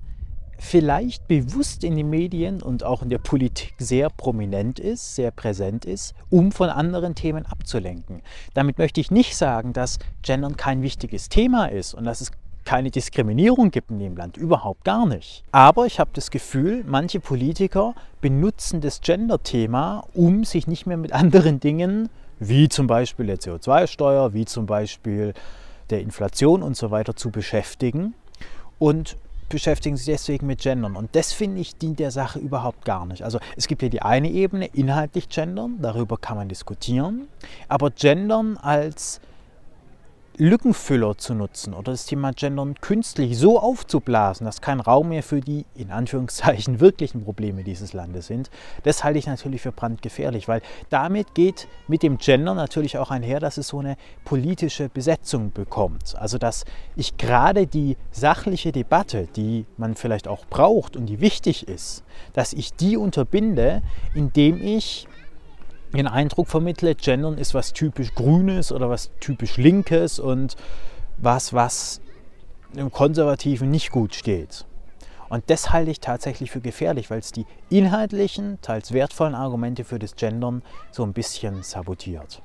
vielleicht 0.60 1.26
bewusst 1.26 1.84
in 1.84 1.96
den 1.96 2.10
Medien 2.10 2.62
und 2.62 2.84
auch 2.84 3.02
in 3.02 3.08
der 3.10 3.18
Politik 3.18 3.74
sehr 3.78 4.10
prominent 4.10 4.78
ist, 4.78 5.16
sehr 5.16 5.30
präsent 5.30 5.84
ist, 5.84 6.14
um 6.28 6.52
von 6.52 6.68
anderen 6.68 7.14
Themen 7.14 7.46
abzulenken. 7.46 8.22
Damit 8.54 8.78
möchte 8.78 9.00
ich 9.00 9.10
nicht 9.10 9.36
sagen, 9.36 9.72
dass 9.72 9.98
Gendern 10.22 10.56
kein 10.56 10.82
wichtiges 10.82 11.28
Thema 11.30 11.66
ist 11.66 11.94
und 11.94 12.04
dass 12.04 12.20
es 12.20 12.30
keine 12.66 12.90
Diskriminierung 12.90 13.70
gibt 13.70 13.90
in 13.90 13.98
dem 13.98 14.16
Land, 14.16 14.36
überhaupt 14.36 14.84
gar 14.84 15.06
nicht. 15.06 15.42
Aber 15.50 15.86
ich 15.86 15.98
habe 15.98 16.10
das 16.12 16.30
Gefühl, 16.30 16.84
manche 16.86 17.18
Politiker 17.18 17.94
benutzen 18.20 18.82
das 18.82 19.00
Gender-Thema, 19.00 20.04
um 20.12 20.44
sich 20.44 20.66
nicht 20.66 20.86
mehr 20.86 20.98
mit 20.98 21.12
anderen 21.12 21.58
Dingen, 21.58 22.10
wie 22.38 22.68
zum 22.68 22.86
Beispiel 22.86 23.26
der 23.26 23.38
CO2-Steuer, 23.38 24.34
wie 24.34 24.44
zum 24.44 24.66
Beispiel 24.66 25.32
der 25.88 26.00
Inflation 26.02 26.62
und 26.62 26.76
so 26.76 26.90
weiter 26.90 27.16
zu 27.16 27.30
beschäftigen 27.30 28.14
und 28.78 29.16
beschäftigen 29.50 29.98
sich 29.98 30.06
deswegen 30.06 30.46
mit 30.46 30.60
Gendern. 30.60 30.96
Und 30.96 31.14
das 31.14 31.34
finde 31.34 31.60
ich 31.60 31.76
dient 31.76 31.98
der 31.98 32.10
Sache 32.10 32.38
überhaupt 32.38 32.86
gar 32.86 33.04
nicht. 33.04 33.22
Also 33.22 33.38
es 33.56 33.68
gibt 33.68 33.82
ja 33.82 33.90
die 33.90 34.00
eine 34.00 34.30
Ebene, 34.30 34.66
inhaltlich 34.66 35.28
Gendern, 35.28 35.76
darüber 35.82 36.16
kann 36.16 36.38
man 36.38 36.48
diskutieren, 36.48 37.28
aber 37.68 37.90
Gendern 37.90 38.56
als 38.56 39.20
Lückenfüller 40.40 41.18
zu 41.18 41.34
nutzen 41.34 41.74
oder 41.74 41.92
das 41.92 42.06
Thema 42.06 42.32
Gendern 42.32 42.74
künstlich 42.80 43.36
so 43.36 43.60
aufzublasen, 43.60 44.46
dass 44.46 44.62
kein 44.62 44.80
Raum 44.80 45.10
mehr 45.10 45.22
für 45.22 45.42
die 45.42 45.66
in 45.74 45.90
Anführungszeichen 45.90 46.80
wirklichen 46.80 47.24
Probleme 47.24 47.62
dieses 47.62 47.92
Landes 47.92 48.26
sind, 48.26 48.48
das 48.84 49.04
halte 49.04 49.18
ich 49.18 49.26
natürlich 49.26 49.60
für 49.60 49.70
brandgefährlich, 49.70 50.48
weil 50.48 50.62
damit 50.88 51.34
geht 51.34 51.68
mit 51.88 52.02
dem 52.02 52.16
Gender 52.16 52.54
natürlich 52.54 52.96
auch 52.96 53.10
einher, 53.10 53.38
dass 53.38 53.58
es 53.58 53.68
so 53.68 53.80
eine 53.80 53.98
politische 54.24 54.88
Besetzung 54.88 55.52
bekommt. 55.52 56.14
Also 56.16 56.38
dass 56.38 56.64
ich 56.96 57.18
gerade 57.18 57.66
die 57.66 57.98
sachliche 58.10 58.72
Debatte, 58.72 59.28
die 59.36 59.66
man 59.76 59.94
vielleicht 59.94 60.26
auch 60.26 60.46
braucht 60.46 60.96
und 60.96 61.04
die 61.04 61.20
wichtig 61.20 61.68
ist, 61.68 62.02
dass 62.32 62.54
ich 62.54 62.72
die 62.72 62.96
unterbinde, 62.96 63.82
indem 64.14 64.62
ich 64.62 65.06
den 65.98 66.06
Eindruck 66.06 66.48
vermittle, 66.48 66.94
Gendern 66.94 67.38
ist 67.38 67.54
was 67.54 67.72
typisch 67.72 68.14
Grünes 68.14 68.72
oder 68.72 68.88
was 68.88 69.10
typisch 69.20 69.56
Linkes 69.56 70.18
und 70.18 70.56
was, 71.16 71.52
was 71.52 72.00
im 72.74 72.90
Konservativen 72.92 73.70
nicht 73.70 73.90
gut 73.90 74.14
steht. 74.14 74.66
Und 75.28 75.48
das 75.48 75.72
halte 75.72 75.90
ich 75.90 76.00
tatsächlich 76.00 76.50
für 76.50 76.60
gefährlich, 76.60 77.10
weil 77.10 77.20
es 77.20 77.30
die 77.30 77.46
inhaltlichen, 77.70 78.58
teils 78.62 78.92
wertvollen 78.92 79.34
Argumente 79.34 79.84
für 79.84 79.98
das 79.98 80.16
Gendern 80.16 80.62
so 80.90 81.04
ein 81.04 81.12
bisschen 81.12 81.62
sabotiert. 81.62 82.42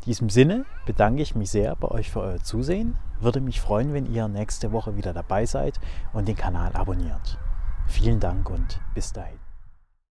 In 0.00 0.06
diesem 0.06 0.30
Sinne 0.30 0.64
bedanke 0.86 1.22
ich 1.22 1.34
mich 1.34 1.50
sehr 1.50 1.74
bei 1.76 1.88
euch 1.88 2.10
für 2.10 2.20
euer 2.20 2.38
Zusehen. 2.38 2.96
Würde 3.20 3.40
mich 3.40 3.60
freuen, 3.60 3.92
wenn 3.92 4.12
ihr 4.12 4.28
nächste 4.28 4.72
Woche 4.72 4.96
wieder 4.96 5.12
dabei 5.12 5.46
seid 5.46 5.78
und 6.12 6.26
den 6.26 6.36
Kanal 6.36 6.72
abonniert. 6.74 7.38
Vielen 7.86 8.20
Dank 8.20 8.50
und 8.50 8.80
bis 8.94 9.12
dahin. 9.12 9.41